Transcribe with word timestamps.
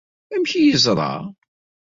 Amek 0.35 0.51
ay 0.53 0.65
yeẓra? 0.67 1.11